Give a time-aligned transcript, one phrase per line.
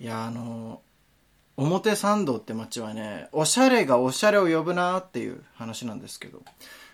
[0.00, 0.80] いやあの
[1.56, 6.42] 表参道って街はねおしゃれがおしゃれを呼ぶなっていう話なんですけど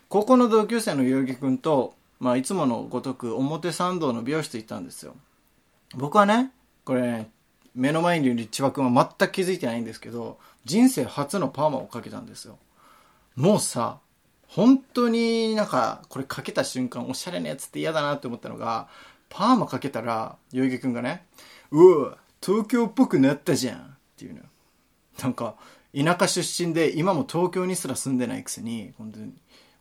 [0.08, 5.16] 高校の同級生の代々木君と、まあ、いつものごとく表参道の美容室行ったんですよ。
[5.94, 6.52] 僕はね
[6.84, 7.30] これね
[7.74, 12.58] 目の前にいる千葉君は全く気づいてないんですけど人生初のパーマをかけたんですよ。
[13.34, 13.98] もうさ
[14.46, 18.88] 本当になんかこれかけた瞬間おしゃれなやつって嫌だなって思ったのが
[19.30, 21.24] パーマかけたら代々木君がね
[21.72, 23.82] 「うわ東京っぽくなったじゃん」っ
[24.16, 24.40] ていうの。
[25.22, 25.54] なんか
[25.94, 29.32] 田舎出身で今も東京にすら住んでないくせに本当に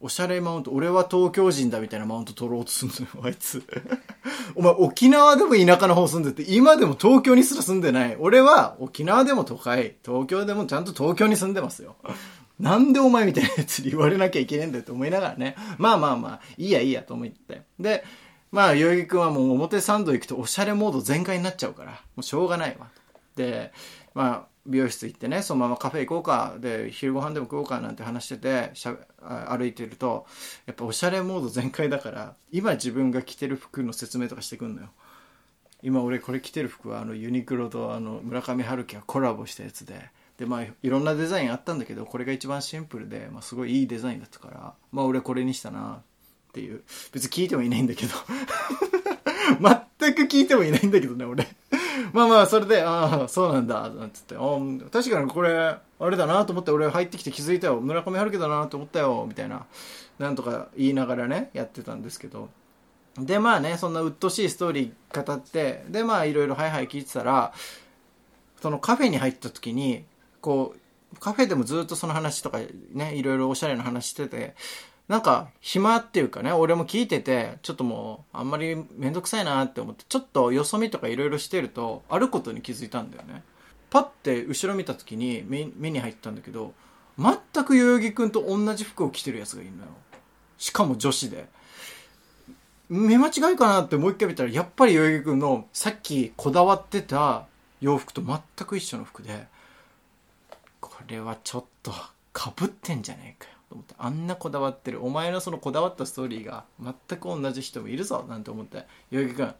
[0.02, 3.63] おしゃれマウント俺は東京人だみたいなマウント取ろうとするのよ あいつ。
[4.55, 8.17] お前沖縄でも田舎の方住んでて今でも東京にすら住んでない。
[8.20, 11.95] 俺は沖縄でも都会東京でもちゃんと東京に住んでますよ。
[12.59, 15.55] なんでお前みたいなやつに言われなきゃいけねえんだよって思いながらね。
[15.78, 17.64] まあまあまあいいやいいやと思って。
[17.80, 18.03] で
[18.52, 22.88] まあ代々木君はもう表参道行くとおしゃれモード全開になっちゃうからもうしょうがないわ。
[23.36, 23.72] で
[24.14, 30.28] まあ美容室行ってねそのままカフェ行こうかで昼ご飯でも食おうかなんて話しててしゃ歩いてると
[30.66, 34.90] やっぱおしゃれモード全開だから今自分が着てる服の説明とかしてくんのよ。
[35.84, 46.03] 今俺これ着てる服はあのユニクロとあの村上春樹がコラボしたやつででまあいろんなデザインあったんだけどこれが一番シンプルで、まあ、すごいいいデザインだったからまあ俺これにしたな。
[46.52, 46.83] っていう。
[47.13, 48.13] 別に聞いてもいないんだけど。
[49.99, 51.47] 全く聞いてもいないんだけどね俺。
[52.13, 54.35] まあまあそれでああそうなんだなんつって。
[54.91, 57.79] 確かにこれあれだなと思って俺入ってきて気づいたよ。
[57.79, 59.66] 村上春樹だなと思ったよみたいな
[60.19, 62.49] なんとか言いながらねやってたんですけど。
[63.17, 67.53] でまあねそんな鬱陶しいストーリー語ってでまあいろいろはいはい聞いてたら
[68.61, 70.05] そのカフェに入った時に
[70.39, 72.59] こうカフェでもずっとその話とか
[72.94, 74.55] ねいろいろおしゃれな話してて
[75.12, 83.44] なんか暇っていうかね俺も聞いててちょっともうあんまり面倒くさいなって思ってちょっとよそ見とかいろいろしてるとあることに気づいたんだよね。
[83.90, 86.73] パッて後ろ見た時に目目に入ったんだけど
[87.20, 89.90] 全く代々木君と同じ服を着てるやつがいるのよ。
[90.58, 91.50] しかも女子で。
[92.88, 97.47] 目間違いかなってもう一回見たらやっぱり代々木君のさっきこだわってた
[97.81, 99.47] 洋服と全く一緒の服で
[100.80, 101.91] これはちょっと
[102.31, 103.58] かぶってんじゃねえかよ。
[103.72, 105.06] と思ってあんなこだわってる。
[105.06, 108.86] お前のそのこだわったストーリーが全く同じ人もいるぞなんて思って。
[109.12, 109.56] 代々木君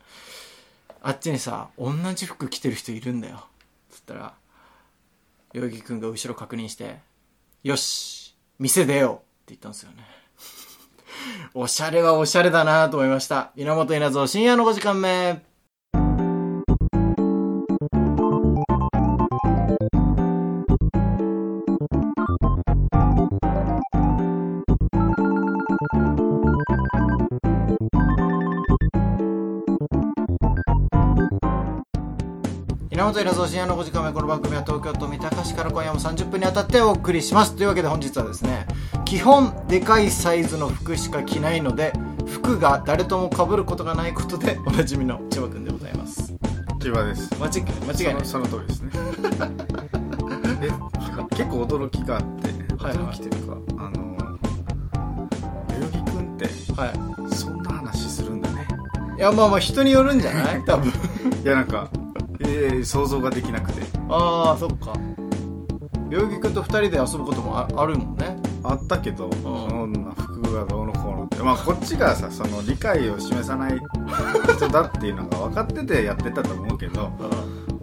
[1.02, 3.46] あっちにさ同じ服着てる人いるんだよ。
[3.90, 4.34] つったら
[5.54, 7.00] 代々木君が後ろ確認して
[7.64, 10.06] 「よし店出よう」って言ったんですよね。
[11.56, 13.54] おしゃれはおしゃれだなと思いました。
[13.56, 15.51] 稲本稲造深夜の5時間目。
[25.82, 25.90] 稲
[33.04, 37.56] 本稲造深夜の5時間目この番組は東京都三鷹市から今夜も30分にあたってお送りします。
[37.56, 38.68] というわけで本日はですね
[39.06, 41.94] 基本でかいサイズの服しか着ないので
[42.28, 46.32] 服が誰とも被ることがないことで おなじみの千葉くんでございます。
[46.80, 47.28] 千葉です。
[47.40, 48.26] 間違間違いない。
[48.26, 48.92] その通りですね。
[50.62, 50.70] え
[51.36, 52.52] 結構驚きがあって
[52.84, 53.06] はいはい。
[53.08, 54.01] 驚きというか、あの
[56.46, 56.74] って。
[56.74, 57.34] はい。
[57.36, 58.68] そんな話するんだね。
[59.18, 60.64] いやまあまあ人によるんじゃない？
[60.66, 60.88] 多分。
[60.90, 60.92] い
[61.46, 61.90] やなんか
[62.40, 63.82] えー、想像ができなくて。
[64.10, 64.94] ああそっか。
[66.10, 68.38] 代々木くんと二人で遊ぶこともああるもんね。
[68.64, 71.38] あったけど、そんな服がどうのこうのって。
[71.38, 73.80] まあこっちがさその理解を示さない
[74.58, 77.12] 人だっていうのが分かっててやってたと思うけど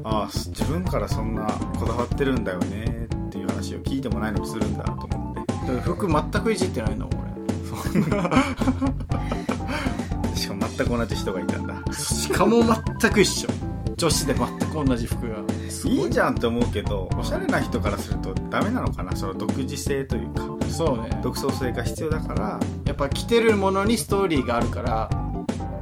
[0.05, 1.47] ああ自分からそんな
[1.81, 5.81] こだわってるんだよねっていう話を聞いてもないのにするんだと思って。
[5.83, 7.09] 服全くいじってないの？
[7.09, 7.28] 俺
[10.35, 11.93] しかも全く同じ人がいたんだ。
[11.93, 12.63] しかも
[13.01, 13.49] 全く一緒。
[13.97, 15.37] 女子で全く同じ服が。
[15.69, 16.05] すい。
[16.07, 19.17] いじゃんって思うけどおしゃれな人からするとダメなのかな？
[19.17, 20.43] その独自性というか。
[20.71, 21.19] そうね。
[21.23, 22.61] 独創性が必要だから。
[22.85, 25.11] やっぱ着てるものにストーリーがあるから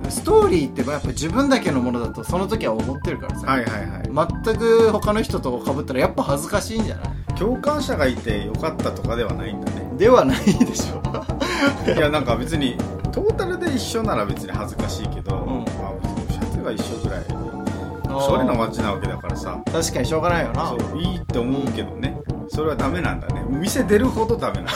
[0.09, 4.33] ストーリーってやっぱ自分だけのものだとその時は思ってるからさ、はいはいはい。
[4.45, 7.09] 全く他の人と被ったらやっぱ恥ずかしいんじゃない？
[7.39, 9.91] 共感者がいてよかったとかではないんだね。
[9.99, 11.03] ではないでしょ
[11.87, 12.77] いやなんか別に
[13.17, 15.65] トータルで一緒なら別に恥ずかしいけど、ん。
[15.81, 17.25] まあ、別にシャツが一緒ぐらい。
[18.15, 19.59] おしゃれな街なわけだからさ。
[19.73, 20.69] 確かにしょうがないよな。
[20.69, 22.21] そういいって思うけどね。
[22.49, 23.43] それはダメなんだね。
[23.49, 24.73] 店出るほどダメなんだ。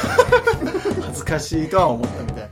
[1.05, 2.49] 恥ずかしいとは思ったみたい。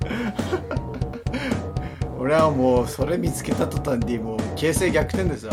[2.20, 5.52] 俺はもうそれ見つけた途端にもう形勢逆転ですよ。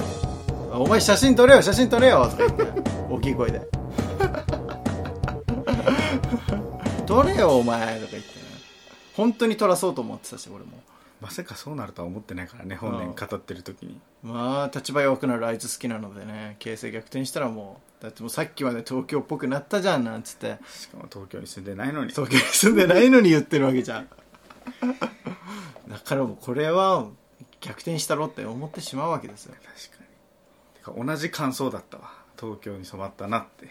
[0.73, 2.65] あお前写真撮れよ写真撮れよとか言って。
[3.09, 3.61] 大きい声で。
[7.07, 8.44] 撮れよお前とか言って
[9.15, 10.81] 本当に撮らそうと思ってたし俺も。
[11.21, 13.99] まさかそうなるとは思ってないからね本年語ってる時に。
[14.21, 20.57] まあ立場弱くなるあいつ好きなのでね形勢逆転したらもうだってもうさっきまで東京っぽくなったじゃんなんつって。
[20.67, 22.11] しかも東京に住んでないのに。
[22.11, 24.09] 東京に住んでないのに言ってるわけじゃん。
[25.87, 27.07] だからもうこれは
[27.61, 29.53] 逆転したろって思ってしまうわけですよ。
[29.53, 30.03] 確か
[30.93, 30.95] に。
[30.97, 32.11] てか同じ感想だったわ。
[32.39, 33.69] 東京に染まったなって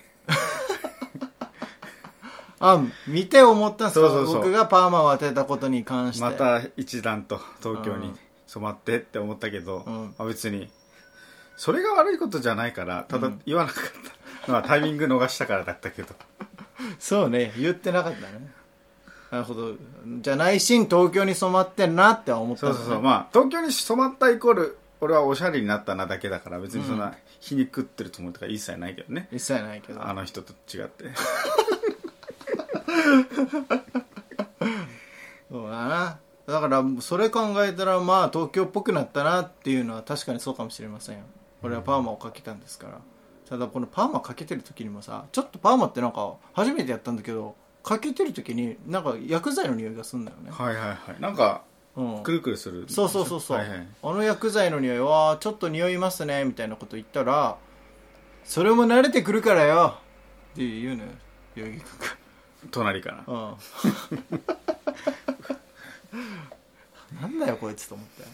[2.60, 4.08] あ見て思ったんですか？
[4.08, 4.36] そうそうそう。
[4.36, 6.22] 僕がパーマを当てたことに関して。
[6.22, 8.12] また一段と東京に
[8.46, 10.14] 染まってって思ったけど、うん。
[10.18, 10.70] まあ、別に
[11.56, 13.40] それが悪いことじゃないからただうん。
[13.44, 13.84] 言わなかっ
[14.44, 16.14] たのはタイミング逃したからだったけど。
[16.98, 17.52] そうね。
[17.58, 18.50] 言ってなかったね。
[19.30, 19.72] なるほど。
[20.20, 23.02] じゃあ内心東京に染まってんなって思ったそうそうそう。
[23.02, 30.06] まあ東京に染まったイコール俺はおしゃれになったなだけだから別にそんな皮肉ってるつもりとか一切ないけどね、一切ないけど。
[30.06, 31.04] あの人と違って
[35.50, 36.18] そうだな。
[36.46, 41.24] だからそれ考えたらまあ東京っぽくなったなっていうのは確かにそうかもしれませんよ。
[41.62, 43.00] 俺はパーマをかけたんですから。
[43.48, 51.20] ただこのパーマかけてる時にもさちょっとパーマってなんか初めてやったんだけどかけてる時になんか薬剤の匂いがするんだよね、はいはいはい。
[51.20, 51.62] なんか
[51.96, 53.86] うん、くるくるするそうそうそうそう、はいはい。
[54.02, 57.56] あの薬剤の匂いはちょっと匂いますねみたいなこと言ったら
[58.44, 59.98] それも慣れてくるからよ
[60.54, 61.10] って言うのよ
[61.54, 62.16] 代々木君が
[62.70, 63.24] 隣から。
[63.26, 63.56] うん。
[67.20, 68.24] なんだよこいつと思って。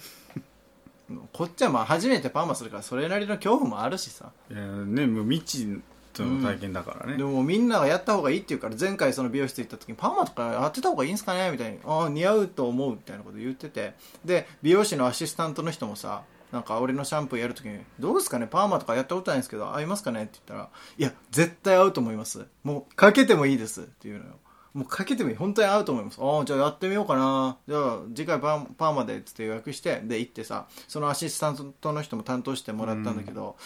[1.32, 4.30] こっちはまあ初めてパーマするからそれなりの恐怖もあるしさ。
[4.50, 5.80] いやねもう未知
[6.12, 11.52] との体験だからね、でもみんながやった方がいいって言うから前回その美容室行った時にパーマとか当てた方がいいんすかね？
[11.52, 13.94] みたいにああ似合うと思うみたいなこと言ってて。
[14.24, 24.38] で美容師のアシスタントの人もさなんか俺のシャンプーやるときに「どうですかねパーマとかやったことないんですけど合いますかね?」って言ったら「いや絶対合うと思いますもうかけてもいいです」って言うのよ
[24.72, 33.56] もうかけてもいい本当に合うと思いますああじゃあやってみようかなじゃあ次回パーパーマでっつって予約してで行ってさそのアシスタントの人も担当してもらったんだけど、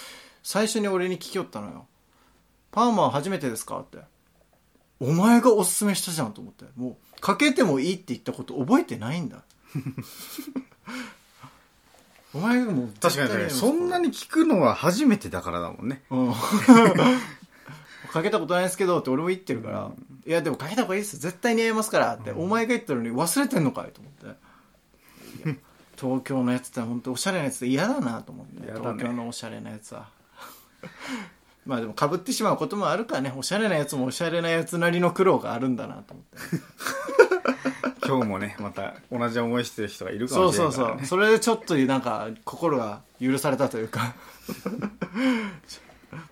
[0.43, 1.87] 最初に俺に聞きよったのよ
[2.75, 3.99] パーマは初めてですかって。
[4.99, 6.65] お前がおすすめしたじゃんと思って。
[6.75, 9.45] もう、かけてもいいって言ったこと覚えてないんだ。
[12.35, 13.51] お前がもう確かに確かに。
[13.51, 16.03] そんなに聞くのは初めてだからだもんね。
[16.11, 16.33] うん。
[18.13, 19.91] かけたことないですけどって俺も言ってるから、
[20.27, 21.15] いやでもかけた方がいいです。
[21.15, 25.61] よ絶対似合いますからって、お前が言ったのに忘れてんのかいと思って。
[26.01, 28.73] 東京のやつって本当おしゃれなやつって嫌だなと思って、ね。
[28.77, 30.09] 東京のおしゃれなやつは。
[31.67, 33.33] まあでも被ってしまうこともあるからね。
[33.37, 36.25] おしゃれなやつもおしゃれなやつなりの苦労があるんだなと思っ
[37.29, 37.34] て
[38.07, 44.15] 今日もねまた同じ思いしてる人がいるかもしれないから、ね、そうそうそれでちょっとなんか心が許されたというか。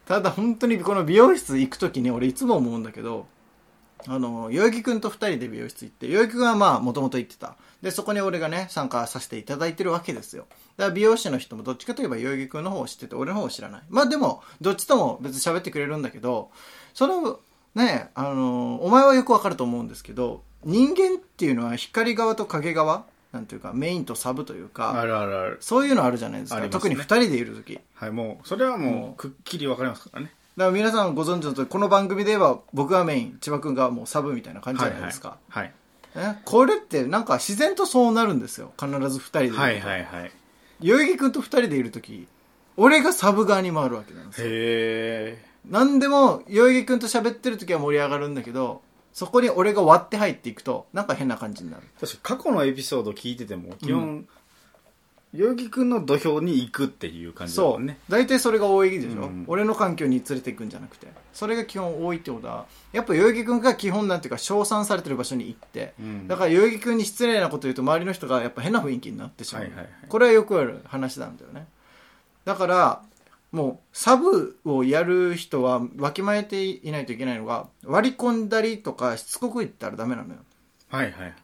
[0.07, 3.27] ただ本当にこの美容室行く時に俺いつも思うんだけど
[4.07, 7.57] あの代々木くんと2人で美容室行って代々木くんはまあもともと行ってた。
[7.83, 10.47] でそこに俺がね参加させていただいてるわけですよ。
[10.77, 13.83] だから美容師の人もどっちかといえば代々木くんの方を知ってて俺の方を知らない。
[13.89, 16.51] まあでもどっちとも別に喋ってくれるんだけど
[16.95, 17.41] その
[17.75, 25.59] ねあのお前はよくわかると思うんですけど人間っていうのは光側と影側なんていうかメインとサブというかあるあるある。
[25.61, 26.57] そういうのあるじゃないですか。
[26.57, 26.81] ありますね。
[26.81, 27.81] 特に2人でいる時。
[27.95, 30.33] はいもうそれはももううくっきり分かりますからね。
[30.57, 35.73] だから皆さんご存知の通りこの番組で言えば僕がメイン千葉君がもうサブみたいな感じじゃないですか、はい
[36.15, 38.73] はいね、これってなんか自然とそうなるんですよ。
[38.79, 39.61] 必ず2人でいると。
[39.61, 40.25] はいはいはい。
[40.27, 40.33] へ
[40.83, 42.27] 代々木君と2人でいる時
[42.77, 44.49] 俺がサブ側に回るわけなんですよ。
[44.51, 51.83] え何でも代々木君と喋ってる時は盛り上がるんだけどそこに俺が割って入っていくとなんか変な感じになる。
[52.01, 54.27] 確か過去のエピソード聞いてても基本、
[55.35, 61.09] 代々木くんの土俵に行くっていう感じだそうんもね大体それが多いでしょ、うん俺の環境に連れていくんじゃなくて。
[61.33, 66.29] それが基本多いってことはやっぱ代々木君が基本なんていうか称賛されてる場所に行って、うん。
[66.29, 69.89] だから代々木君に失礼なこと言うと周りの人がやっぱ変な雰囲気になってしまう、はいはいはい。
[70.09, 71.67] これはよくある話なんだよね。
[72.45, 73.03] だから
[73.53, 80.41] もうサブをやる人はわきまえていないといけないのが割り込んだりとかしつこく言ったらダメなのよ。
[80.89, 81.35] はいはい。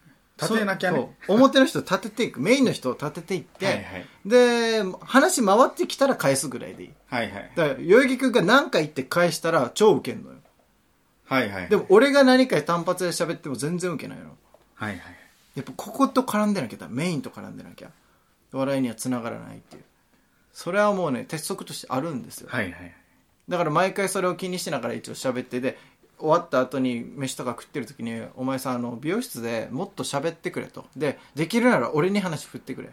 [0.41, 1.15] 立てなきゃね。
[1.27, 1.37] そう。
[1.37, 2.41] 表の人を立てていく。
[2.41, 4.07] メインの人を立てていって、はいはい。
[4.25, 6.91] で話回ってきたら返すぐらいでいい。
[7.07, 7.53] はいはい。
[7.55, 10.37] だから代々木君が何か言って返したら超ウケんのよ。
[11.25, 11.69] はいはい。
[11.69, 14.31] でも俺が何か単発で喋っても全然ウケないの。
[14.75, 15.01] はいはい。
[15.57, 17.11] やっぱここと絡んでなきゃだメ。
[17.11, 17.91] インと絡んでなきゃ。
[18.53, 19.85] 笑いにはつながらないっていう
[20.53, 22.49] それはもうね鉄則としてあるんですよ。
[22.51, 22.95] はいはい
[23.49, 25.79] だから毎回それを気にしながら一応喋ってで
[26.19, 30.87] 終わった後に飯とか食ってる時に「お前さあの美容室でもっと喋ってくれ」と。
[30.97, 32.91] でできるなら俺に話振ってくれ。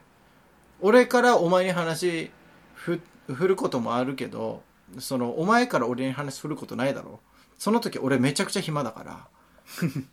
[0.82, 2.32] 俺からお前に話
[2.74, 4.62] ふ振ることもあるけど
[5.00, 7.20] そのお前から俺に話振ることないだろ
[7.58, 9.28] その時俺めちゃくちゃ暇だから。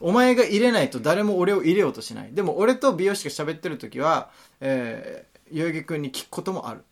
[0.00, 2.32] お前が入れないと誰も俺を入れようとしない。
[2.32, 6.82] でも俺と美容師が喋ってる時はえー、代々木君に聞くこともある。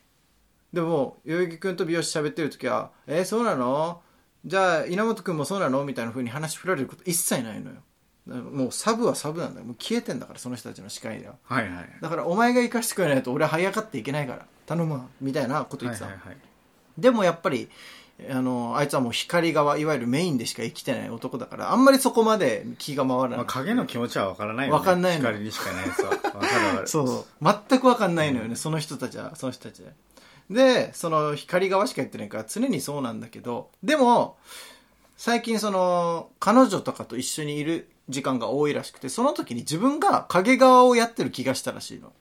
[0.72, 4.00] でも代々木君と美容師喋ってる時は「えー、そうなの？
[4.44, 7.76] じゃあ稲本君もそうなの?」みたいな風に話振られること一切ないのよ。
[8.24, 9.66] もうサブはサブなんだよ。
[9.66, 11.34] もう消えてんだからその人たちの視界では。
[11.42, 11.98] はいはい。
[12.00, 14.46] だからお前が生かしてくれないと俺は這い上がっていけないから。
[14.64, 15.06] 頼むわ。
[15.20, 16.38] みたいなこと言ってたの、はいはいはい。
[16.96, 17.68] でもやっぱり
[18.30, 24.78] あのあいつはもう光側いわゆるメインでしか生きてない男だからあんまりそこまで気が回らない、まあ、影の気持ちは分からないよね。
[24.78, 25.28] 分かんないの。
[25.28, 26.10] 光にしかいないやつは。
[26.16, 27.24] 分かるそう。
[27.42, 29.34] 全く分かんないのよね、その人たちは。
[29.34, 29.92] その人たちで
[30.50, 34.36] でその光側しかやってないから常にそうなんだけどでも
[35.16, 42.12] 最近その彼女とかと一緒にいる時間が多いらしくてその時に自分が影側をやってる気がしたらしいの。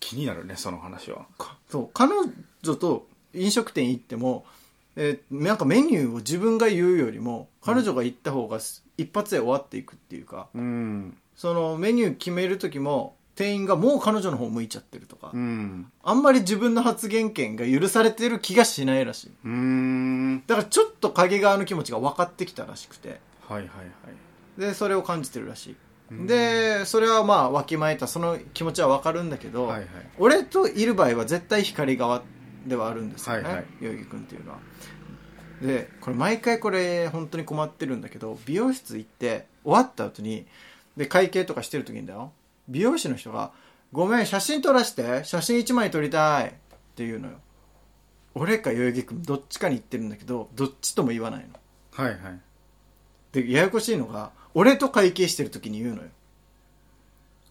[0.00, 1.26] 気になるねその話は。
[1.38, 2.12] かそう彼
[2.62, 4.44] 女と飲食店行っても、
[4.96, 8.58] えーなんかメニューを自分が言うよりも彼女が言った方が
[8.96, 11.16] 一発で終わっていくっていうか、うん。
[11.36, 15.92] そのメニュー決める時も店員がもう彼女の方向いちゃってるとか、うん。
[16.02, 19.30] あんまり自分の発言権が許されてる気がしないらしい。
[20.46, 23.82] だからちょっと影側の気持ちが分かってきたらしくて、はいはいは
[24.58, 24.60] い。
[24.60, 25.76] で、それを感じてるらしい。
[26.26, 29.88] で、それはまあ、わきまえた、その気持ちは分かるんだけど、はいはい。
[30.18, 32.22] 俺といる場合は絶対光側
[32.66, 34.58] ではあるんですよね、はいはい代々木君っていうのは。
[35.62, 40.46] で、これ毎回これ本当に困ってるんだけど、美容室行って終わった後に、
[40.96, 42.32] で、会計とかしてる時にだよ、
[42.68, 43.52] 美容師の人が、
[43.92, 46.50] ごめん、写真撮らして、写真1枚撮りたいっ
[46.94, 47.34] て言うのよ。
[48.34, 51.58] 俺か代々木君どっちかに言ってるんだけど、どっちとも言わないの。
[51.92, 52.40] はいはい
[53.32, 56.08] で、ややこしいのが、俺と会計してる時に言うのよ。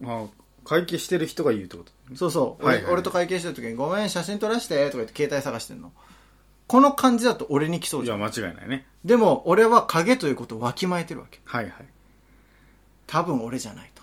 [0.04, 0.28] あ
[0.66, 2.16] 会計してる人が言うってこと？
[2.18, 5.94] そうそう、はいはい俺俺と会計してる時に「ごめん写真撮らして」とか言って携帯探してんの。
[6.68, 8.18] この感じだと俺に来そうじゃん。
[8.18, 8.88] いや間違いないね。
[9.06, 11.40] でも俺は影ということをわきまえてるわけ。
[11.46, 11.74] はいはい。
[13.06, 14.02] 多分俺じゃないと。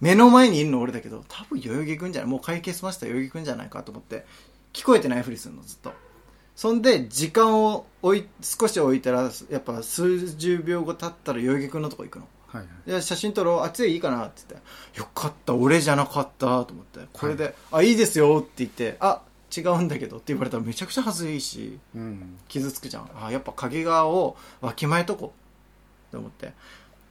[0.00, 2.30] 目の前にいるの俺だけど多分代々木君じゃない。
[2.30, 4.26] もう会計済ませた代々木君じゃないかと思って
[4.72, 5.92] 聞こえてないふりするのずっと。
[6.56, 13.02] そんで時間を置い少し置いたらやっぱ数十秒後経ったら代々木君のとこ行くのはいはい。
[13.02, 13.60] 写真撮ろう。
[13.62, 14.98] あっちでいいかなって言って。
[14.98, 17.00] よかった俺じゃなかったと思って。
[17.12, 19.22] これで、あいいですよって言ってあ
[19.56, 22.38] 違うんだけどって言われたらめちゃくちゃ恥ずいしうん。
[22.48, 23.10] 傷つくじゃん。
[23.20, 25.34] あやっぱ影側をわきまえとこ
[26.10, 26.12] う。
[26.12, 26.52] と思って。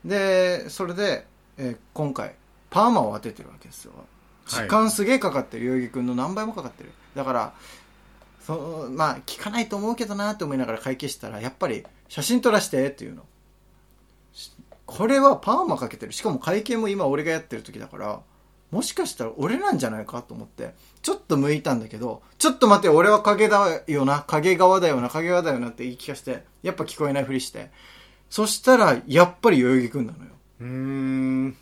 [0.04, 1.26] でそれで、
[1.58, 2.34] えー今回
[2.70, 3.92] パーマを当ててるわけですよ。
[4.46, 5.66] 時間すげえかかってる。
[5.66, 6.90] 代々木君の何倍もかかってる。
[7.14, 7.54] だから
[8.40, 13.24] そまあ聞かないと思うけどなって思いながら会計したらやっぱり写真撮らしてっていうの。
[14.32, 14.50] し
[14.86, 16.12] これはパーマかけてる。
[16.12, 18.20] しかも会計も今俺がやってる時だから
[18.70, 27.70] もしかしたら俺なんじゃないかと思ってちょっと向いたんだけどちょっと待って俺は影だよな影側だよな影側だよなって言い聞かせてやっぱ聞こえないふりして。
[28.30, 30.30] そしたらやっぱり代々木君なのよ。
[30.60, 31.56] うーん。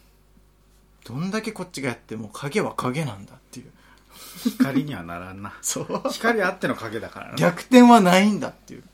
[1.04, 3.70] どんだけこっちがやっても影は影なんだっていう。
[4.44, 5.52] 光にはならんな。
[5.60, 6.02] そう。
[6.10, 7.34] 光あっての影だからな。
[7.36, 8.84] 逆転はないんだっていう。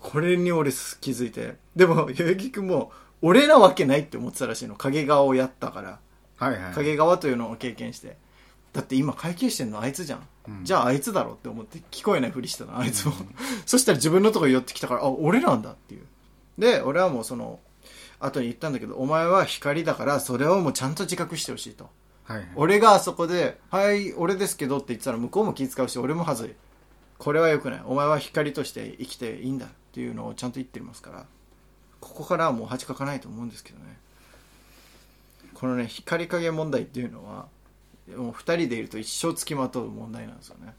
[0.00, 1.56] これに俺気づいて。
[1.74, 4.76] でも代々木君も俺なわけないって思ってたらしいの。
[4.76, 5.98] 影側をやったから。
[6.36, 6.72] はいはい。
[6.72, 8.16] 影側というのを経験して。
[8.72, 10.64] だって今会計してんのあいつじゃん、うん。
[10.64, 13.14] じゃああいつだろって思って聞こえないふりしたのあいつも、
[13.66, 16.06] そしたら自分のとこ寄ってきたからあ俺なんだっていう。
[16.58, 17.60] で俺はもうその
[18.20, 21.88] 後に言ったんだけどお前は光だからそれをもうちゃんと自覚してほしいと。
[22.24, 22.48] はいはい。
[22.56, 26.54] 俺があそこで「はい俺ですけど」って言ってたら向こうも気遣うし俺もはずい。
[27.16, 27.82] これはよくない。
[27.84, 31.26] お前は光として生きていいんだっていうのをちゃんと言ってますから
[32.08, 33.84] ここからはもう恥かかないと思うんですけどね。
[35.54, 37.46] このね光影問題っていうのは
[38.16, 40.74] もう2人でいると一生つきまとう問題なんですよね。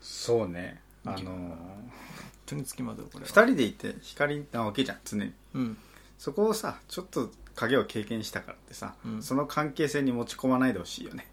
[0.00, 0.80] そうね。
[1.04, 3.26] あのー本当につきまとうこれは。
[3.26, 5.32] 二人でいて光なわけじゃん常に。
[5.54, 5.76] うん。
[6.18, 9.22] そこをさちょっと影を経験したからってさ、うん。
[9.22, 11.28] その関係性に持ち込まないでほしいよね。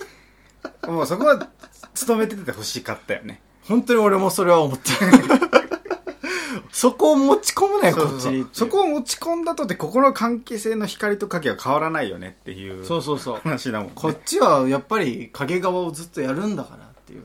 [0.88, 1.48] もうそこは
[2.06, 3.42] 努めててほしかったよね。
[3.62, 4.96] 本当に俺もそれは思ってる
[6.72, 8.46] そこを持ち込むなよこっちに。
[8.52, 13.40] そこを持ち込んだとてここの関係性の光と影は変わらないよねっていうそうそうそう。
[13.42, 13.92] 話だもんね。
[13.94, 17.24] こっちはやっぱり影側をずっとやるんだからっていう。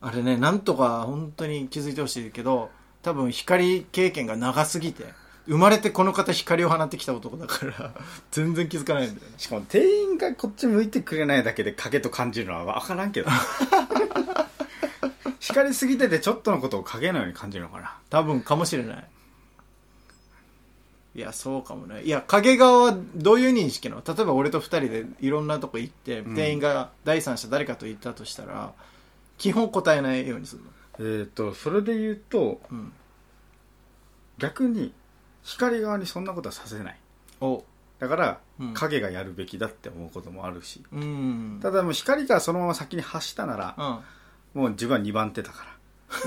[0.00, 2.70] あれねなんとか本当に気づいてほしいけど
[3.02, 5.04] 多分光経験が長すぎて
[5.46, 7.92] 生まれてこの方光を放ってきた男だから
[8.30, 9.34] 全然気づかないんだよね。
[9.38, 13.28] しかも店員がこっち向いてくれないだけで影と感じるのは分からんけど
[15.42, 17.98] 光りすぎててちょっとのことを影のように感じるのかな？
[18.10, 19.04] 多分かもしれない。
[21.16, 22.04] いやそうかもね。
[22.04, 24.02] いや影側はどういう認識なの？
[24.06, 26.34] 例えば俺と二人でいろんなとこ行って、うん。
[26.36, 28.72] 店員が第三者誰かと言ったとしたら
[29.36, 30.70] 基本答えないようにするの？
[31.20, 32.92] えっ、とそれで言うとうん。
[34.38, 34.92] 逆に
[35.42, 36.96] 光側にそんなことはさせない。
[37.40, 37.64] お。
[37.98, 38.74] だからうん。
[38.74, 41.58] 影がやるべきだって思うこともあるし、うん。
[41.60, 43.98] ただもう光がそのまま先に発したなら、うん
[44.54, 45.72] もう自分は2番手だから。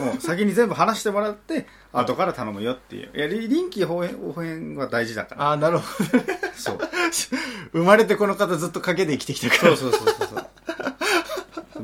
[0.03, 3.11] もう先に全部話してもらって、 後から頼むよっていう。
[3.15, 5.43] いや、り臨機応変応変は大事だから。
[5.43, 6.09] ああなるほど
[6.55, 6.79] そう。
[7.71, 10.47] 生まれてこの方ずっと影で生きてきたからそうそうそうそうそう。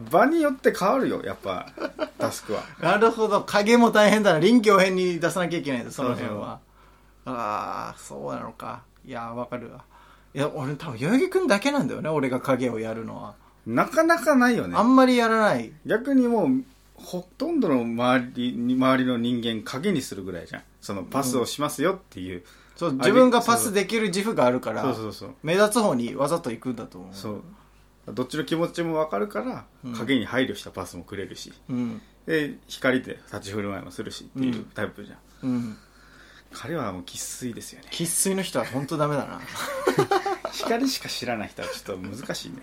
[0.10, 1.68] 場によって変わるよ、やっぱ、
[2.18, 2.64] タスクは。
[2.80, 6.60] なるほど影も大変だな臨機応変に出さなきゃいけないその辺は
[7.26, 9.84] ああそうなのかいやわかるわ
[10.34, 14.82] いや俺多分代々木君だけなんだよね俺が影をやるのはなかなかないよねあ。
[14.82, 16.64] んまりやらない逆にもう、
[16.96, 20.64] ほとんどの周りに、周りの人間影にするぐらいじゃん。
[20.82, 22.44] そのパスをしますよっていう。
[22.76, 25.36] そう自分がパスできる自負があるからそうそうそう。
[25.44, 27.44] 目立つ方にわざと行くんだと思うそう。
[28.08, 29.66] どっちの気持ちもわかるから、
[29.96, 31.54] 影に配慮したパスもくれるし。
[31.70, 35.16] うんで、光で立ち振る舞いもするしっていうタイプじゃ
[35.46, 35.50] ん。
[35.50, 35.78] うん
[36.54, 37.88] 彼はもう生粋ですよね。
[37.92, 39.40] 生粋の人は本当ダメだな
[40.52, 42.58] 光しか知らない人はちょっと難しいね。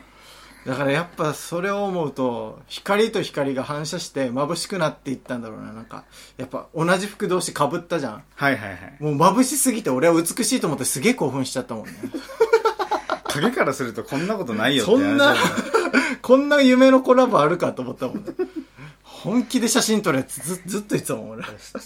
[0.69, 5.73] だからやっぱそれを思うと光と光が反射して眩しくなっていったんだろうな。
[5.73, 6.05] なんか
[6.37, 8.23] やっぱ同じ服同士かぶったじゃん。
[8.35, 8.97] はいはいはい。
[9.01, 11.93] もう眩しすぎて俺は美しいと思ってすげえ興奮しちゃったもんね。
[13.25, 15.35] 影からするとこんなことないよってそんな
[16.21, 18.25] こんな夢のコラボあるかと思ったもんね。
[19.03, 21.45] 本気で写真撮れってずずっと言ってたもん俺。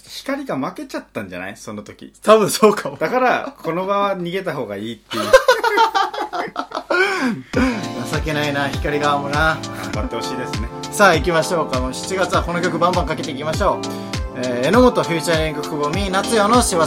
[0.08, 1.56] 光が負けちゃったんじゃない？
[1.56, 2.12] その時。
[2.20, 2.96] 多分そうかも。
[2.96, 5.22] だから、この場は逃げた方がいいっていう。
[8.12, 9.58] 情けないな光側もな。
[9.92, 10.68] 頑張ってほしいですね。
[10.90, 11.80] さあ行きましょうか。
[11.80, 13.80] もう7月はこの曲バンバンかけていきましょ
[14.36, 16.82] う、えー、榎本フューチャリング久保美夏代の仕業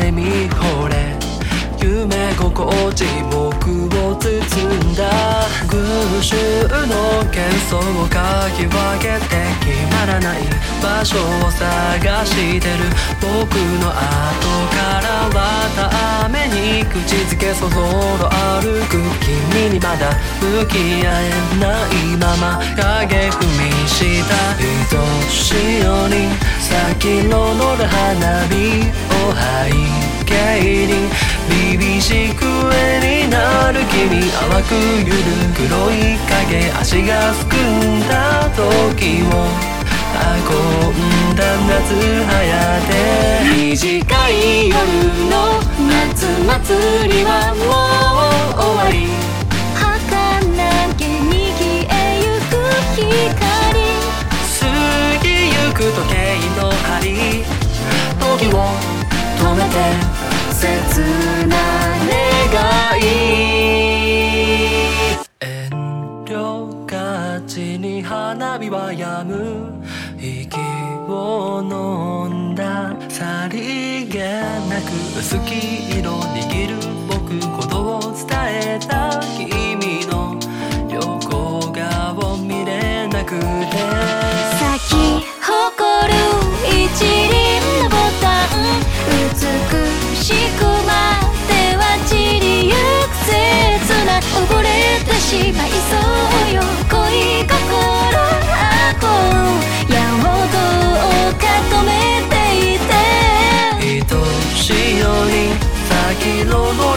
[0.00, 1.14] 光見惚れ
[1.82, 4.28] 夢心地僕を包
[4.74, 5.10] んだ。
[5.68, 6.36] 群衆
[6.88, 10.38] の喧騒をかき分けて決まらない
[10.82, 12.84] 場所を探してる。
[13.20, 13.94] 僕の後
[14.70, 15.38] からは
[16.20, 18.28] ために口づけそぞろ
[18.60, 24.30] 歩く君にまだ向き合えないまま影踏みした。
[24.60, 26.28] 愛しよに
[26.60, 29.38] 先の乗る花火背
[30.26, 30.32] 景
[30.86, 30.92] に
[31.48, 35.16] 凛々しく絵になる君淡くゆる
[35.56, 39.70] 黒い影足がすくんだ時を
[40.12, 40.26] 運
[41.32, 41.94] んだ夏
[42.26, 42.90] 早て
[43.54, 44.76] 短い夜
[45.30, 45.34] の
[45.88, 47.62] 夏祭りはも
[48.56, 48.94] う終わり。
[49.74, 50.10] 儚
[50.96, 52.52] げに消えゆく
[52.96, 53.40] 光。
[54.58, 54.62] 過
[55.22, 56.14] ぎゆく時計
[56.60, 57.44] の針。
[58.20, 58.99] 時を
[59.40, 59.76] 止めて
[60.52, 60.62] 切
[61.48, 61.56] な
[62.06, 63.02] 願い。
[65.40, 65.44] 遠
[66.26, 66.92] 慮が
[67.46, 69.32] ちに花火は止む。
[70.18, 70.58] 息
[71.08, 72.94] を飲んだ。
[73.08, 75.48] さりげなく薄黄
[75.98, 76.76] 色握る
[77.08, 77.18] 僕。
[77.56, 78.28] ことを伝
[78.76, 78.99] えた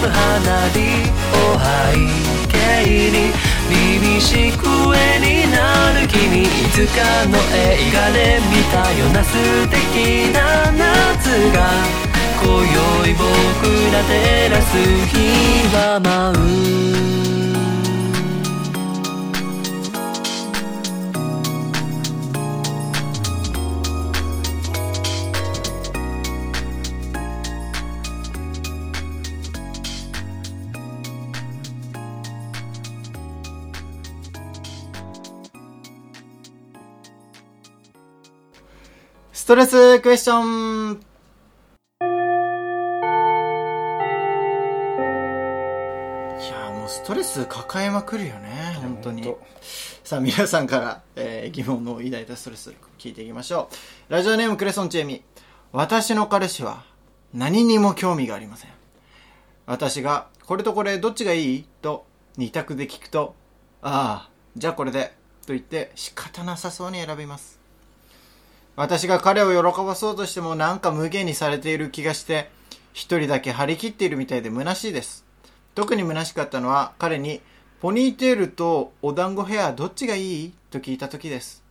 [0.02, 0.80] ぶ花火
[1.32, 1.96] を背
[2.52, 3.32] 景に
[3.70, 5.58] 耳しく絵にな
[6.00, 9.32] る君いつかの映画で見たような素
[9.70, 10.80] 敵な夏
[11.54, 11.58] が
[12.44, 13.24] 今宵僕
[13.94, 14.72] ら照らす
[15.08, 15.16] 日
[15.74, 16.34] は舞
[17.40, 17.43] う
[39.54, 40.94] トレスクエスチョン。
[40.94, 40.96] い
[46.50, 49.22] やーもうストレス抱えまくるよね本当に。
[49.22, 49.38] 本
[50.04, 53.70] さあ皆さんから、えー疑問の抱いたストレス聞いていきましょ
[54.10, 54.12] う。
[54.12, 55.24] ラジオネームクレソンチェミ。
[55.72, 56.84] 私の彼氏は
[57.32, 58.72] 何にも興味がありません。
[59.68, 61.66] 私がこれとこれどっちがいい？
[61.84, 63.36] と二択で聞くと
[63.84, 65.14] ああじゃあこれで
[65.46, 67.62] と言って仕方なさそうに選びます
[68.76, 72.50] 私が彼を喜ばそうとしてもなんか無限にされている気がして
[72.92, 75.26] 一人だけ張り切っているみたいで虚しいです。
[75.76, 77.42] 特に虚しかったのは彼に
[77.82, 80.54] ポニーテールとお団子ヘアどっちがいい？
[80.72, 81.64] と聞いた時です。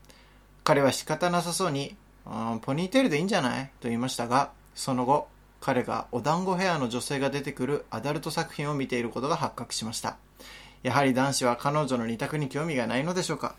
[0.62, 3.64] 彼は仕方なさそうにあーポニーテールでいいんじゃない？
[3.80, 5.28] と言いましたがその後
[5.60, 10.16] 彼がお団子ヘアの女性が出てくるアダルト作品を見ていることが発覚しました。
[10.82, 13.54] やはり男子は彼女の二択に興味がないのでしょうか？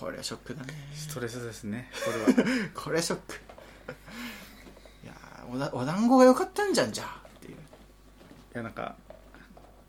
[0.00, 0.74] これはショックだね。
[0.94, 2.48] ストレスですねこれは。
[2.74, 3.34] これショック。
[5.04, 7.54] いやーおだお団子が良かったんじゃんじゃあっていう。
[7.54, 7.56] い
[8.54, 8.96] やなんか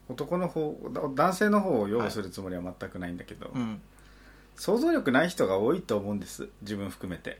[0.07, 0.77] 男の方
[1.15, 3.81] 男性の方を擁護するつもりは全くないんだけど、うん。
[4.55, 7.39] 想像力ない人が多いと思うんです自分含めて。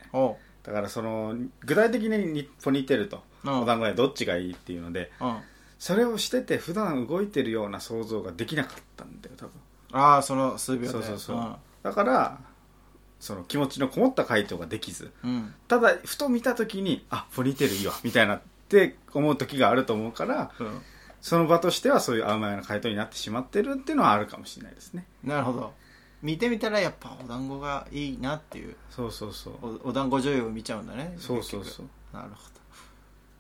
[0.64, 3.62] だからその具体的にポニーテールとうん。
[3.62, 5.40] お団子でどっちがいいっていうのでうん。
[5.78, 9.52] それをしてて普段動いてるような想像ができなかったんだよ多分。
[9.92, 10.88] ああその数秒で。
[10.90, 11.58] そうそうそう。
[11.84, 12.40] だから
[13.20, 20.82] その気持ちのこもった回答ができずうん、うんただふと見た時にあポニーテールいいわみたいなって思う時があると思うからうん。
[21.22, 25.08] その場としてはそういう甘やな回答になってしまってるっていうのはあるかもしれないですね。
[25.24, 25.74] なるほど。
[26.22, 29.82] 見てみたらやっぱお団子がいいなっていうそうそうそう。
[29.86, 31.88] おお団子女優を見ちゃうんだねそうそう結そう。
[32.12, 32.22] 局。
[32.22, 32.36] なるほ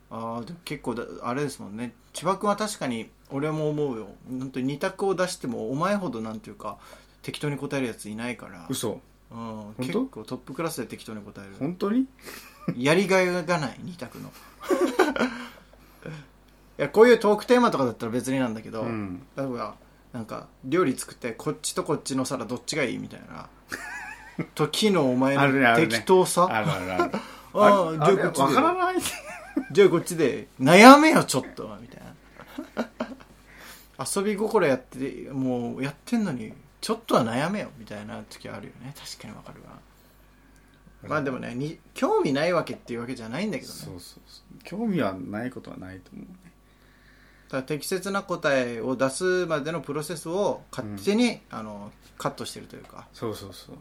[0.09, 0.35] ど。
[0.35, 1.93] ああでも結構だあれですもんね。
[2.13, 4.07] 千葉君は確かに俺も思うよ。
[4.27, 6.77] 本当に二択を出してもお前ほどなんていうか
[7.21, 8.65] 適当に答えるやついないから。
[8.69, 8.99] 嘘
[9.31, 9.83] うん、当？
[9.83, 11.55] 結構トップクラスで適当に答える。
[11.59, 12.05] 本当に？
[12.77, 14.31] やりがいがない二択の。
[16.77, 19.21] いやこういうトークテーマとかだったら別になんだけど、うん。
[19.37, 19.75] 例えば
[20.13, 23.47] なんか料理作ってこっちとこっちの皿どっちがいいみたいな。
[24.55, 25.87] 時のお前のあるねあるね。
[25.87, 26.47] 適当さ。
[26.51, 27.11] あるあるある。
[27.53, 28.43] あああれじゃあこっちで。
[28.43, 28.95] わからない
[29.71, 30.47] じゃあこっちで。
[30.59, 32.05] 悩めよちょっとみたいな。
[34.15, 36.53] 遊び心やってもうやってんのに
[36.85, 38.93] ちょっとは悩めよみたいな時あるよね。
[38.95, 39.79] 確かにわかるわ。
[41.01, 43.75] まあでもねに興味ないわけっていうわけじゃないんだけどね。
[43.75, 44.21] そうそう。
[44.27, 46.35] そう興味はないことはないと思うね。
[47.49, 53.07] ただ適切な答えを出すまでのプロセスを勝手に、あのカットしてるというか。
[53.13, 53.75] そうそうそう。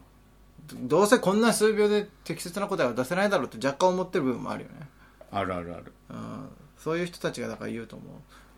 [0.65, 4.87] どどうせこんな数秒で適切な答えは出せないだろうって若干思ってる部分もあるよね、
[5.29, 5.93] あるあるある。
[6.09, 8.07] うん、そういう人たちがだから言うと思う。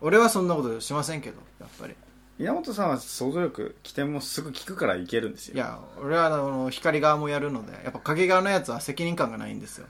[0.00, 1.94] 俺はそんなことしませんけどやっぱり
[2.38, 5.54] 宮本さんは想像力起点もすぐ聞くからいけるんですよ。
[5.56, 9.86] いや俺はあの光側もやるのでやっぱ影側のやつは責任感がないんですよ。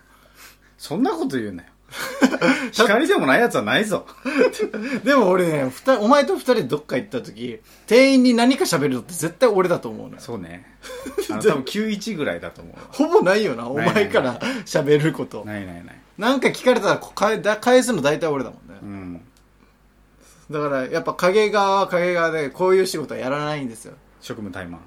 [0.78, 1.68] そんなこと言うなよ。
[2.72, 4.06] 光でもないやつはないぞ。
[5.04, 10.20] でも俺ね二人お前と二人でどっか行った時店員に何か喋るのって絶対俺だと思うのよ。
[10.20, 10.78] そうね。
[11.30, 12.74] あの多分91ぐらいだと思う。
[12.76, 15.44] わほぼないよなお前から喋ること。
[15.44, 16.00] ないないない。
[16.16, 16.94] なんか聞かれた
[17.50, 18.78] ら返すの大体俺だもんね。
[18.82, 19.20] うん
[20.50, 23.94] だからやっぱ影側は影側でこういう仕事はやらないんですよ。
[24.20, 24.78] 職務怠慢。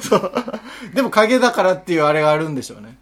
[0.00, 0.32] そう。
[0.94, 2.98] でも影だからっていうあれがあるんでしょうね。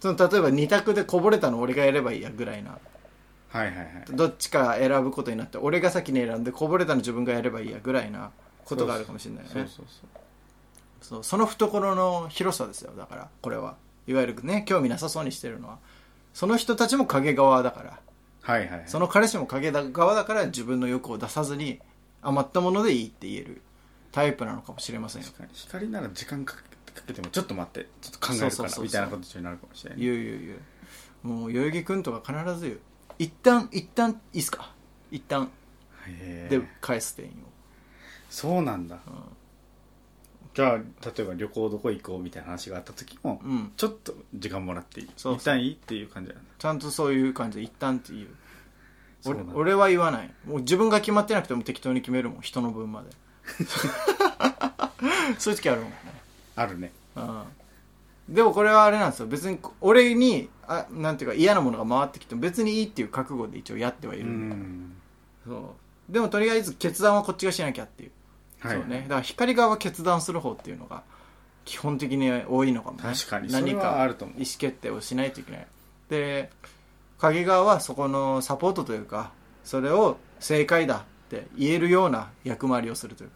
[0.00, 2.78] その例えば二択でこぼれたの俺がやればいいやぐらいな。
[3.48, 3.86] はいはいはい。
[4.10, 8.30] どっちか選ぶことになって俺が先に選んでこぼれたの自分がやればいいやぐらいな
[8.64, 9.54] ことがあるかもしれないよね。
[9.54, 10.08] そうそうそう。
[11.00, 11.24] そう。
[11.24, 12.92] その懐の広さですよ。
[12.96, 13.76] だからこれは。
[14.06, 15.78] いわゆるね興味なさそうにしてるのは。
[16.34, 18.00] その人たちも影側だから
[18.42, 18.82] はいはいはい。
[18.86, 21.80] その彼氏も影側だから自分の欲を出さずに
[22.22, 23.62] 余ったものでいいって言える
[24.10, 25.28] タイプなのかもしれませんよ。
[25.52, 26.56] 光なら時間か
[27.06, 30.00] けてもちょっと待ってちょっと考えるかそうそうそうそうらみたいな形になるかもしれない。
[30.00, 30.58] 言う言う言う
[31.26, 32.80] もう代々木君とか必ず言う。
[33.18, 34.72] 一旦一旦いいっすか？
[35.10, 35.50] 一旦。
[36.06, 37.34] へでえ返す店員を。
[38.28, 38.98] そうなんだ、
[40.54, 40.84] じゃあ例
[41.18, 43.72] えば旅行どこ行こうみたいな話があった時も、うん。
[43.76, 45.10] ちょっと時間もらっていい。
[45.16, 45.36] そうそう。
[45.36, 48.28] 一旦いいっていう感じだちゃんとそういう感じで一旦っていう。
[49.24, 50.30] 俺俺は言わない。
[50.46, 53.08] もう自分が決まってなくても適当に決めるもん人の分まで。
[55.38, 55.96] そういう時あるもんね。
[56.56, 56.92] あるね。
[57.16, 57.42] うん。
[58.28, 59.26] でもこれはあれなんですよ。
[59.26, 64.92] 別に俺にあなんていうか嫌なものが回ってきても別にいいっていう覚悟で一応やってはいる、うん。
[65.46, 65.74] そ
[66.08, 66.12] う。
[66.12, 68.10] でもとりあえず決断はこっちがしなきゃっていう、
[68.62, 69.02] はいそうね。
[69.02, 71.02] だから光側は決断する方っていうのが
[71.64, 73.02] 基本的に多いのかもね。
[73.02, 73.52] 確かに。
[73.52, 74.36] 何かあると思う。
[74.36, 75.66] 意思決定をしないといけない。
[76.08, 76.50] で
[77.18, 79.32] 影側はそこのサポートというか
[79.64, 83.34] それを正解だって言えるような役回りをするというか、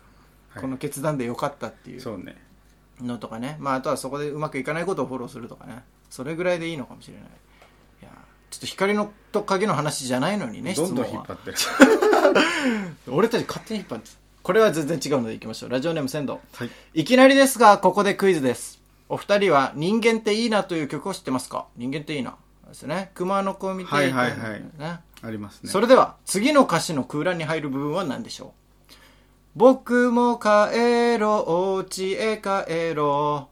[0.51, 0.63] はい。
[0.63, 2.37] この決断でよかったっていうそうね。
[3.01, 5.83] のとかね、まあ、あとはそこでうまくいかないことをフォローするとかね。
[6.09, 7.25] それぐらいでいいのかもしれない。
[8.03, 8.11] いや
[8.51, 11.07] ちょっと光のと影の話じゃないのにね質どん問は。
[11.07, 11.51] どん引っ張って。
[11.51, 11.57] る
[13.15, 14.11] 俺たち勝手に引っ張って
[14.47, 15.71] これは全然違うのでいきましょう。
[15.71, 16.71] ラジオネーム仙道はい。
[16.95, 18.81] いきなりですがここでクイズです。
[19.09, 21.67] お二人は「人間っていいな」という曲を知ってますか？
[21.77, 22.37] 人間っていいな。
[22.69, 23.11] ですね。
[23.15, 24.65] 熊の子見てはいはいはい。
[24.79, 25.01] ね。
[25.21, 25.69] ありますね。
[25.69, 28.55] それでは次の歌詞の空欄に入る部分は何でしょ
[28.89, 28.93] う？
[29.57, 33.49] 僕も帰ろうお家へ帰ろ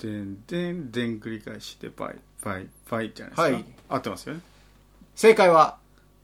[0.00, 0.02] う。
[0.02, 3.42] でんでんでん繰り返してバイバイバイじゃないですか。
[3.42, 3.64] はい。
[3.90, 4.40] 合ってますよね。
[5.14, 5.76] 正解は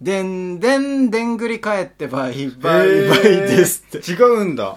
[0.05, 4.77] でんでんでんぐり返ってバイバイバイですって違うんだ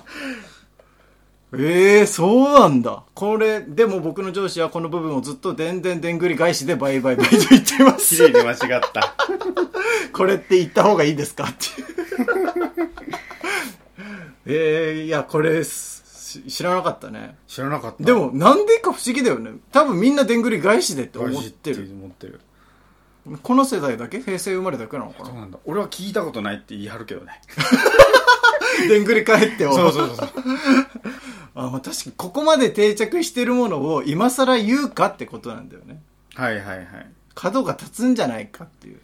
[1.54, 3.04] ええー、そうなんだ。
[3.14, 8.24] これ、でも僕の上司はこの部分をずっとでんでんでんぐり返しでバイバイバイと言っていま綺す。
[8.24, 9.16] 麗に間違った
[10.14, 11.56] これって言った方がいいですかって。
[14.46, 17.36] え えー、いや、これす、知らなかったね。
[17.48, 19.52] 知らなかったでも、なんでか不思議だよね。
[19.74, 21.90] 多分みんなでんぐり返しでって思ってる。
[21.92, 22.40] 思ってる
[23.44, 24.22] この世代だけ？
[24.22, 25.26] 平成生まれだけなのかな？
[25.26, 27.42] そうなんだ俺は聞いたことないって言い張るけどね
[28.88, 29.74] でんぐり返ってを。
[29.74, 30.30] そうそうそう
[31.56, 36.02] あ、まあ、確かにここまで定着してるものを今更言うかってことなんだよね。
[36.36, 39.00] はいはいはい角が立つんじゃないかっていう。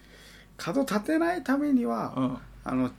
[0.57, 2.37] 角立てないためには、うん。
[2.63, 2.91] あの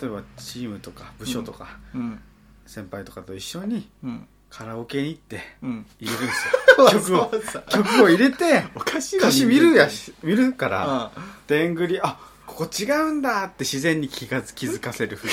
[0.00, 2.20] 例えばチームとか部署とか、うん。
[2.66, 4.26] 先輩とかと一緒にうん。
[4.56, 5.86] カラオケに行ってうん。
[5.98, 6.46] 入れるんです
[6.78, 6.88] よ。
[6.90, 7.30] 曲を。
[7.68, 11.12] 曲を入れておかしいな歌詞見るや人し見るから間
[11.48, 15.32] でんぐりあここ違うんだって自然に気が 気づかせるふり。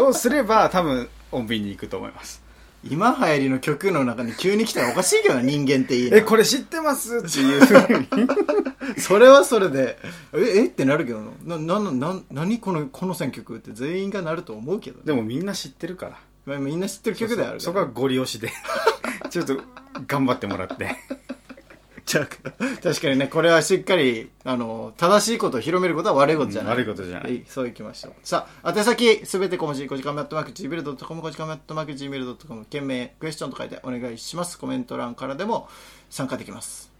[0.00, 2.40] をすれば多分穏便に行くと思います。
[2.40, 2.46] うん
[2.88, 6.18] 今流行りの曲の中に急に来たらおかしいけどな、人間っていいな。
[6.18, 7.18] えこれ知ってます？
[7.18, 8.28] っていうふうに。
[9.02, 9.98] それはそれで、
[10.32, 14.98] え、えってなるけどな、な、な、な、何この、この選曲って全員がなると思うけど。
[14.98, 15.02] ね。
[15.06, 17.60] でもみんな知ってるからまあみんな知ってる曲である。
[17.60, 18.50] そこはゴリ押しで
[19.30, 19.60] ちょっと
[20.06, 20.96] 頑張ってもらって
[22.06, 22.26] じゃあ
[22.80, 26.74] 確かにね、これはしっかり、あの、正しいことを広めることは悪いことじゃない。
[26.74, 28.12] うん悪いことじゃないはいそういきましょう。
[28.22, 34.56] さあ、宛先、すべて小文字、5時間目アットマーク Gmail.com、5時間目アットマーク Gmail.com、件名、クエスチョンと書いてお願いします。
[34.56, 35.68] コメント欄からでも
[36.08, 36.95] 参加できます。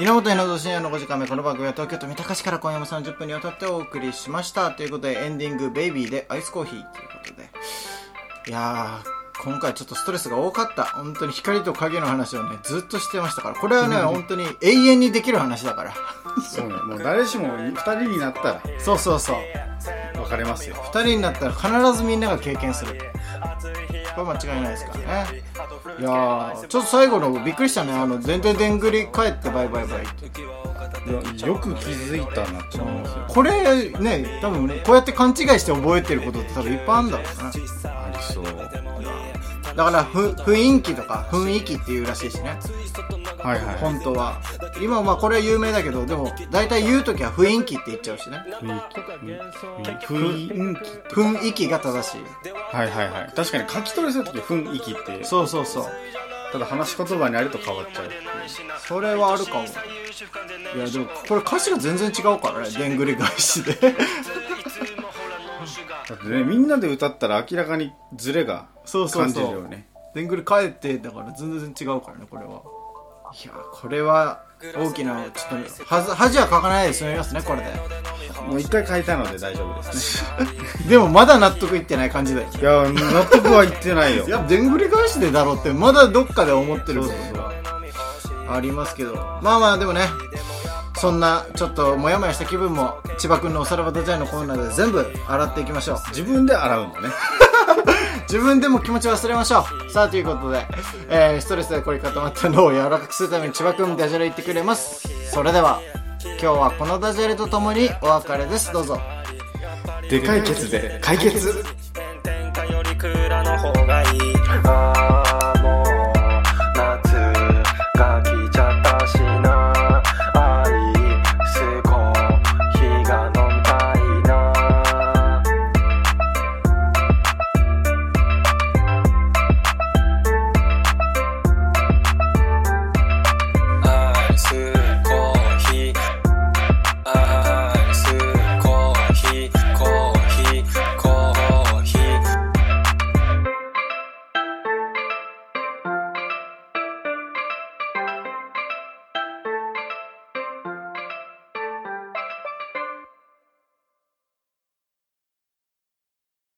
[0.00, 4.70] 稲本稲造深夜の5時間目この番組は東京都三鷹市から今夜も30分にわたってお送りしました。
[4.70, 6.90] ということでエンディング「ベイビーでアイスコーヒー。
[6.90, 7.50] ということで。
[8.48, 10.84] いやー今回ちょっとストレスが多かった。
[10.84, 13.56] 本当に光と影の話をねずっとしてましたから。
[13.56, 15.92] これはね本当に永遠にできる話だから。
[16.50, 16.76] そうね。
[16.76, 18.62] もう誰しも2人になったら。
[18.78, 19.36] そうそうそう。
[20.22, 20.76] 別れますよ。
[20.76, 22.98] 2人になったら必ずみんなが経験する
[24.24, 25.42] これ間違いないですからね。
[25.98, 30.40] いやーちょっと最後のびっくりしたねあの全然でんぐり帰ってバイバイバイって。
[31.46, 33.24] よく気づいたなって思いますよ。
[33.28, 37.48] これね多分ねこうやって勘違いして覚えてることって多分いっぱいあるんだろうな。
[37.48, 38.44] ありそう
[39.76, 42.58] だからふ雰囲気とか雰囲気っていうらしいしね。
[43.38, 43.76] はいはい。
[43.76, 44.40] 本当は。
[44.80, 48.42] 今はまあこれは有名だけどでも大体言う時は雰囲気って言っちゃうしね。
[48.60, 50.06] 雰囲気。
[50.06, 51.14] 雰囲気。
[51.14, 51.68] 雰囲気。
[51.68, 52.20] が正しい。
[52.72, 53.32] はいはいはい。
[53.34, 55.24] 確かに書き取りするとき雰囲気って。
[55.24, 55.84] そうそうそう。
[56.52, 58.10] ただ話し言葉にあると変わっちゃう。
[58.80, 59.64] それはあるかも。
[59.64, 63.74] いやでもこれ歌詞が全然違うからねでんぐり返しで。
[66.08, 69.86] だってねみんなで歌ったら明らかにズレがそうそう感じそうるよね。
[70.14, 72.62] でんぐり返ってだから全然違うからねこれは。
[73.32, 74.42] いやこれは
[74.76, 77.70] 大きなちょっと恥恥はかかないで済みますねこれで。
[78.48, 80.48] もう一回書いたので大丈夫ですね。
[80.90, 82.48] でもまだ納得いってない感じだよ。
[82.48, 84.26] いや納得はいってないよ。
[84.26, 87.52] いやでんぐり返しでだろうってまだどっかで思ってることが
[88.52, 89.14] ありますけど。
[89.42, 90.08] まあまあでもね
[90.96, 95.98] そんなちょっとモヤモヤした気分も千葉くんのおさらばドジャイのコーナーで全部洗っていきましょう。
[96.08, 97.08] 自分で洗うんだね。
[98.28, 99.90] 自分でも気持ち忘れましょう。
[99.90, 100.66] さあということで、
[101.08, 105.08] えーストレスで凝り固まったのを柔らかくするために千葉くんダジャレ言ってくれます。
[105.30, 105.80] それでは
[106.22, 108.72] 今日はこのダジャレとともにお別れです。
[108.72, 109.00] どうぞ。
[110.08, 111.64] でかいケツで解決。
[112.22, 114.20] 天下より蔵の方がいい。
[114.62, 114.99] か